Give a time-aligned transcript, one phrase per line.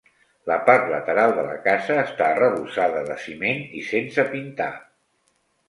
[0.51, 4.73] La part lateral de la casa està arrebossada de ciment i sense pintar.